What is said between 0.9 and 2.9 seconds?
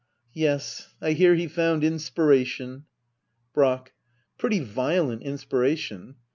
I hear he found inspiration.